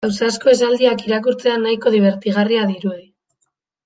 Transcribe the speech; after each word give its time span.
Ausazko 0.05 0.51
esaldiak 0.51 1.03
irakurtzea 1.07 1.57
nahiko 1.65 1.93
dibertigarria 1.97 2.65
dirudi. 2.73 3.05